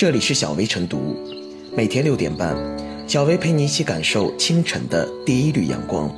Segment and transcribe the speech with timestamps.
[0.00, 1.14] 这里是小薇晨读，
[1.76, 2.56] 每天六点半，
[3.06, 6.10] 小薇陪你一起感受清晨的第一缕阳光。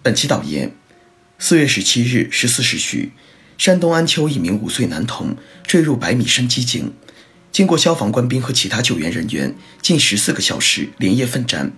[0.00, 0.72] 本期导言：
[1.40, 3.10] 四月十七日十四时许，
[3.58, 5.34] 山东安丘一名五岁男童
[5.64, 6.92] 坠入百米深机井，
[7.50, 9.52] 经过消防官兵和其他救援人员
[9.82, 11.72] 近十四个小时连夜奋战，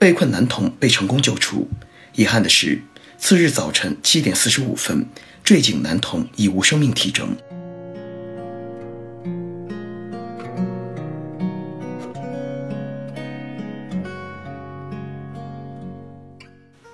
[0.00, 1.70] 被困男童被成功救出。
[2.16, 2.82] 遗憾的是，
[3.16, 5.06] 次日早晨七点四十五分。
[5.44, 7.36] 坠井男童已无生命体征。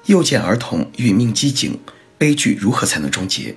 [0.07, 1.79] 又见儿童殒命机井，
[2.17, 3.55] 悲剧如何才能终结？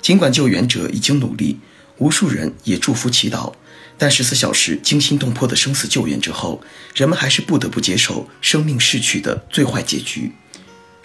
[0.00, 1.60] 尽管救援者已经努力，
[1.98, 3.52] 无数人也祝福祈祷，
[3.96, 6.60] 但十四小时惊心动魄的生死救援之后，
[6.96, 10.32] 人们还是不得不接受生命逝去的最坏结局。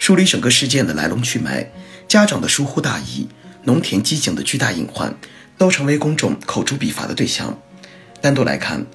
[0.00, 1.70] 梳理整个事件的来龙去脉。
[2.08, 3.28] 家长的疏忽大意，
[3.64, 5.14] 农田机井的巨大隐患，
[5.58, 7.60] 都成为公众口诛笔伐的对象。
[8.22, 8.86] 单独来看，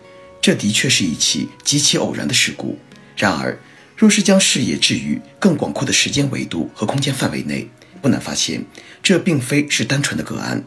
[0.41, 2.79] 这的确是一起极其偶然的事故。
[3.15, 3.59] 然而，
[3.95, 7.69] 若是将视野置于更广阔的时间维度和空间范围内，
[8.01, 8.65] 不难发现，
[9.03, 10.63] 这并非是单纯的个案。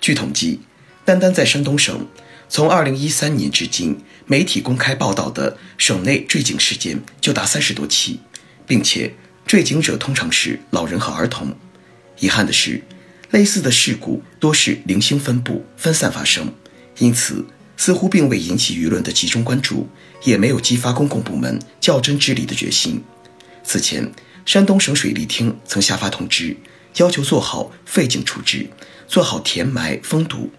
[0.00, 0.62] 据统计，
[1.04, 2.04] 单单在山东省，
[2.48, 8.18] 从2013年至今，媒体公开报道的省内坠井事件就达三十多起，
[8.66, 9.14] 并且
[9.46, 11.56] 坠井者通常是老人和儿童。
[12.18, 12.82] 遗憾的是，
[13.30, 16.52] 类似的事故多是零星分布、分散发生，
[16.98, 17.44] 因此
[17.76, 19.88] 似乎并未引起舆论的集中关注，
[20.24, 23.02] 也没有激发公共部门较真治理的决心。
[23.62, 24.10] 此前，
[24.44, 26.56] 山东省水利厅曾下发通知，
[26.96, 28.68] 要求做好废井处置，
[29.06, 30.50] 做好填埋封堵。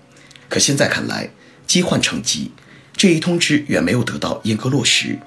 [0.49, 1.31] 可现在看来，
[1.65, 2.51] 积患成疾，
[2.95, 5.17] 这一通知远没有得到严格落实，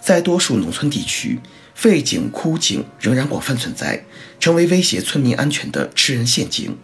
[0.00, 1.40] 在多数农村地区。
[1.74, 4.04] 废井、枯井仍然广泛存在，
[4.40, 6.76] 成为威胁村民安全的吃人陷阱。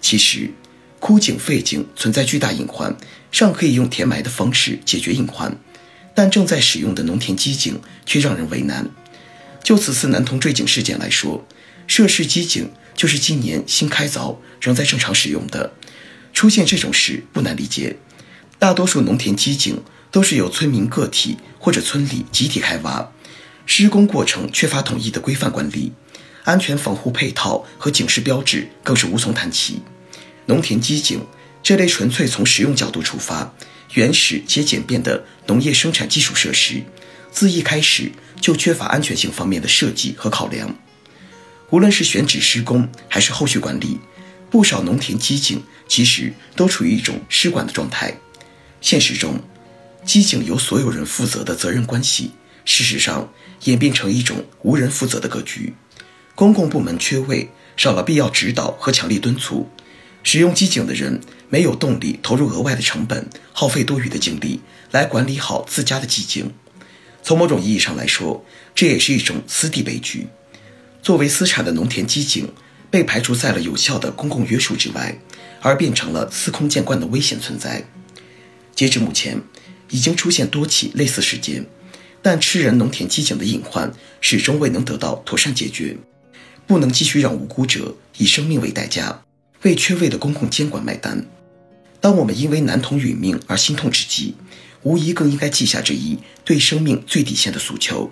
[0.00, 0.50] 其实，
[0.98, 2.96] 枯井、废井存在巨大隐患，
[3.30, 5.56] 尚可以用填埋的方式解决隐患，
[6.14, 8.90] 但正在使用的农田机井却让人为难。
[9.62, 11.46] 就此次男童坠井事件来说，
[11.86, 15.72] 涉事机井就是今年新开凿，仍在正常使用的。
[16.32, 17.96] 出现这种事不难理解，
[18.58, 23.12] 大多数农田机井都是由村民个体或者村里集体开挖。
[23.66, 25.92] 施工过程缺乏统一的规范管理，
[26.44, 29.80] 安全防护配套和警示标志更是无从谈起。
[30.46, 31.24] 农田机井
[31.62, 33.54] 这类纯粹从实用角度出发、
[33.94, 36.82] 原始且简便的农业生产基础设施，
[37.30, 40.76] 自一开始就缺乏安全性方面的设计和考量。
[41.70, 43.98] 无论是选址施工还是后续管理，
[44.50, 48.14] 不少农田机井其实都处于一种失管的状态。
[48.80, 49.40] 现实中，
[50.04, 52.32] 机井由所有人负责的责任关系。
[52.64, 53.32] 事实上，
[53.64, 55.74] 演变成一种无人负责的格局，
[56.34, 59.68] 公共部门缺位，少了必要指导和强力敦促，
[60.22, 66.52] 使用机井的人没有动力投入额外的成本，耗费多余的精力来管理好自家的机井。
[67.22, 70.28] 从某种意义上来说，这也是一种私地悲剧。
[71.02, 72.48] 作为私产的农田机井，
[72.90, 75.18] 被排除在了有效的公共约束之外，
[75.60, 77.84] 而变成了司空见惯的危险存在。
[78.74, 79.40] 截至目前，
[79.90, 81.66] 已经出现多起类似事件。
[82.22, 85.96] 但吃人农田机井的隐患始终未能得到妥善解决，
[86.68, 89.24] 不能继续让无辜者以生命为代价，
[89.62, 91.26] 为缺位的公共监管买单。
[92.00, 94.36] 当我们因为男童殒命而心痛之际，
[94.82, 98.10] 无疑更应该记下这一对生命最底线的诉求。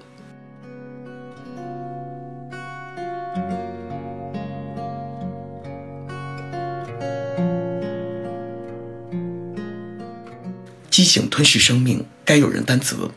[10.91, 13.11] 机井吞噬生命，该有人担责。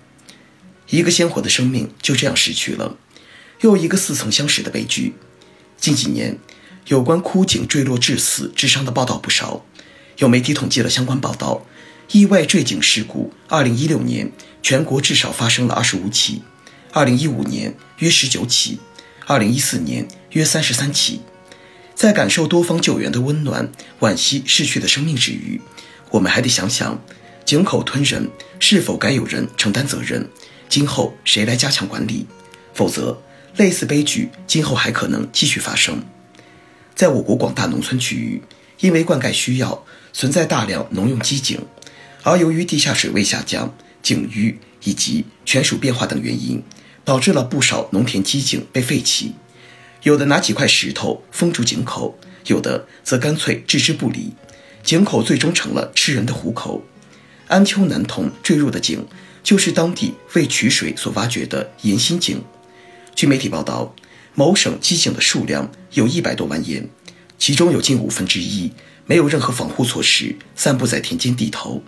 [0.93, 2.97] 一个鲜活的生命就这样逝去了，
[3.61, 5.15] 又一个似曾相识的悲剧。
[5.75, 6.37] 近几年，
[6.85, 9.65] 有关枯井坠落致死致伤的报道不少。
[10.17, 11.65] 有媒体统计了相关报道，
[12.11, 14.31] 意外坠井事故，2016年
[14.61, 16.43] 全国至少发生了25起
[16.93, 18.77] ，2015年约19起
[19.25, 21.21] ，2014年约33起。
[21.95, 25.59] 在感受多方救援的温暖，惋惜逝去的生命之余，
[26.11, 27.01] 我们还得想想，
[27.43, 28.29] 井口吞人
[28.59, 30.29] 是否该有人承担责任？
[30.73, 32.25] 今后谁来加强管理？
[32.73, 33.21] 否则，
[33.57, 36.03] 类似悲剧今后还可能继续发生。
[36.95, 38.41] 在我国广大农村区域，
[38.79, 41.59] 因为灌溉需要，存在大量农用机井，
[42.23, 43.71] 而由于地下水位下降、
[44.01, 46.63] 井淤以及权属变化等原因，
[47.05, 49.35] 导致了不少农田机井被废弃。
[50.01, 52.17] 有的拿几块石头封住井口，
[52.47, 54.33] 有的则干脆置之不理，
[54.81, 56.83] 井口最终成了吃人的虎口。
[57.47, 59.05] 安丘男童坠入的井。
[59.43, 62.41] 就是当地为取水所挖掘的盐心井。
[63.13, 63.93] 据媒体报道，
[64.33, 66.89] 某省机井的数量有一百多万盐，
[67.37, 68.71] 其中有近五分之一
[69.05, 71.83] 没有任何防护措施，散布在田间地头。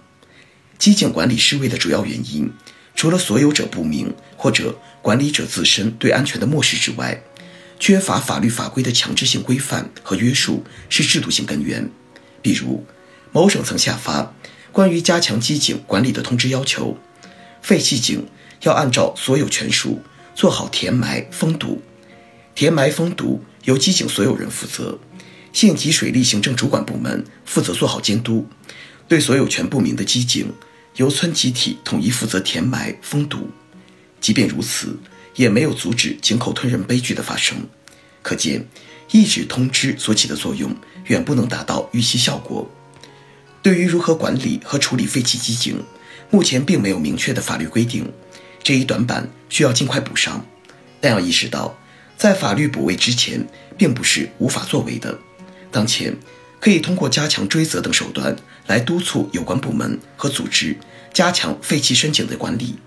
[0.78, 2.52] 机井管理失位的主要原因，
[2.94, 7.24] 除了所有者不明或者管理者自身对安全的漠视之外，
[7.80, 11.90] 缺乏法律法规的强制性规范和约束是制度性根源。
[12.42, 12.86] 比如，
[13.32, 14.34] 某省曾下发
[14.72, 16.98] 关于加强机井管理的通知，要求
[17.66, 18.24] 废弃井
[18.62, 20.00] 要按照所有权属
[20.36, 21.82] 做好填埋封堵，
[22.54, 25.00] 填埋封堵由机井所有人负责，
[25.52, 28.48] 县级水利行政主管部门负责做好监督，
[29.08, 30.54] 对所有权不明的机井，
[30.98, 33.50] 由村集体统一负责填埋封堵。
[34.22, 34.96] 即便如此，
[35.34, 37.58] 也没有阻止井口吞人悲剧的发生。
[38.22, 38.68] 可见，
[39.10, 40.72] 一纸通知所起的作用
[41.06, 42.70] 远不能达到预期效果。
[43.64, 45.84] 对于如何管理和处理废弃机井，
[46.30, 48.12] 目前并没有明确的法律规定，
[48.64, 50.46] 这一短板需要尽快补上。
[51.00, 51.78] 但要意识到，
[52.18, 53.48] 在法律补位之前，
[53.78, 55.18] 并不是无法作为的。
[55.72, 56.16] 当前
[56.60, 58.36] 可以通过加强追责等手段
[58.68, 60.78] 来督促有关部门和组织
[61.14, 62.80] 加强废弃深井的管理。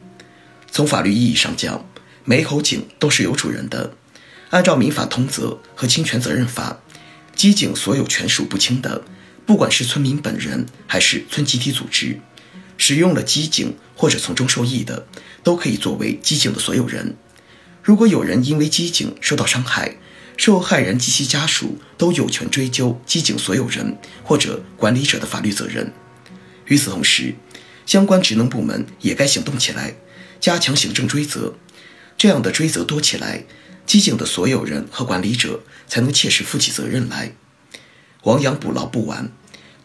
[0.70, 1.86] 从法律意义上讲，
[2.24, 3.92] 每口井都是有主人的。
[4.50, 6.78] 按照《民法通则》和《侵权责任法》，
[7.36, 9.02] 机井所有权属不清的。
[9.46, 12.18] 不管是村民本人还是村集体组织，
[12.78, 15.06] 使用了机井或者从中受益的，
[15.42, 17.14] 都可以作为机井的所有人。
[17.82, 19.96] 如果有人因为机井受到伤害，
[20.36, 25.92] 受害人及其家属都有权追究机井所有人或者管理者的法律责任。
[26.66, 27.34] 与此同时，
[27.84, 29.96] 相关职能部门也该行动起来，
[30.38, 31.54] 加强行政追责。
[32.16, 33.44] 这样的追责多起来，
[33.86, 37.32] 机井的所有人和管理者才能切实负起责任来。
[38.24, 39.32] 亡羊补牢不晚，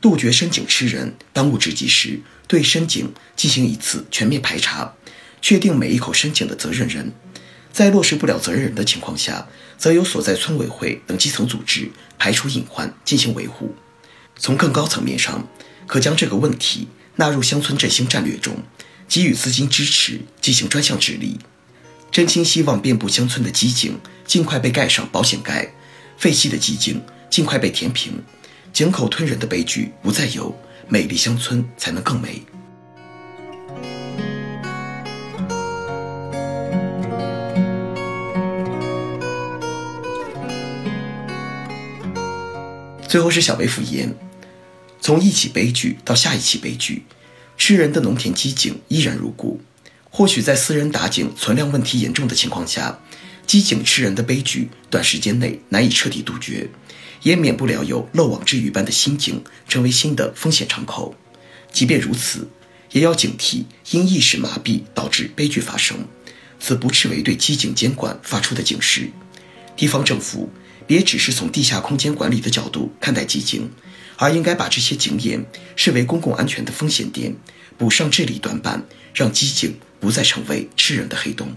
[0.04, 1.16] 杜绝深井吃人。
[1.32, 4.96] 当务之急是对深井进行一次全面排查，
[5.42, 7.14] 确定每一口深井的责任人。
[7.72, 9.48] 在落实不了责任人的情况下，
[9.78, 11.90] 则由所在村委会等基层组织
[12.20, 13.76] 排除隐患，进行维护。
[14.38, 15.48] 从更高层面上，
[15.88, 18.58] 可将这个问题纳入乡村振兴战略中，
[19.08, 21.40] 给予资金支持，进行专项治理。
[22.12, 23.98] 真心希望遍布乡村的机井
[24.28, 25.74] 尽快被盖上保险盖，
[26.18, 27.02] 废弃的机井。
[27.30, 28.22] 尽快被填平，
[28.74, 30.58] 井口吞人的悲剧不再有，
[30.90, 32.42] 美丽乡村才能更美。
[43.08, 44.12] 最后是小薇复言，
[45.00, 47.04] 从一起悲剧到下一起悲剧，
[47.56, 49.62] 吃人的农田机井依然如故。
[50.10, 53.00] 或许在私人打井存量问题严重的情况下，
[53.46, 56.68] 机井吃人的悲剧短时间内难以彻底杜绝。
[57.24, 61.16] 也免不了有漏网之鱼般的心境成为新的风险敞口。
[61.72, 62.48] 即便如此，
[62.92, 65.98] 也要警惕因意识麻痹导致悲剧发生。
[66.60, 69.10] 此不斥为对机井监管发出的警示。
[69.76, 70.50] 地方政府
[70.86, 73.70] 别只是从地下空间管理的角度看待机井，
[74.18, 75.46] 而应该把这些井眼
[75.76, 77.36] 视为公共安全的风险点，
[77.78, 81.54] 补上治理短板，让机井不再成为吃人的黑洞。